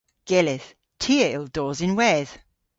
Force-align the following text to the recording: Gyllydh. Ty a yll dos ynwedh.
Gyllydh. 0.29 0.67
Ty 1.01 1.15
a 1.25 1.27
yll 1.35 1.47
dos 1.55 1.79
ynwedh. 1.85 2.33